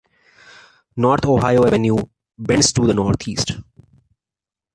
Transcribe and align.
North 0.97 1.27
Ohio 1.27 1.67
Avenue 1.67 1.99
bends 2.35 2.73
to 2.73 2.87
the 2.87 2.93
northeast. 2.95 3.51